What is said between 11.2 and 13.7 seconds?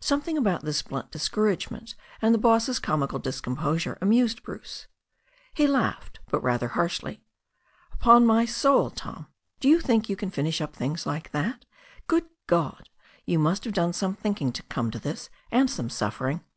that? Good God! You must